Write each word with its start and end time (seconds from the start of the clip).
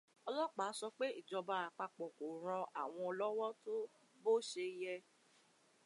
Ọ̀lọ́pàá 0.29 0.71
sọ 0.79 0.87
pé 0.97 1.05
ìjọba 1.19 1.53
àpapọ̀ 1.67 2.07
kò 2.17 2.25
ran 2.45 2.65
àwọn 2.81 3.09
lọ́wọ́ 3.19 3.49
tó 3.63 3.75
bó 4.23 4.31
ṣe 4.49 4.63
yẹ 4.81 4.95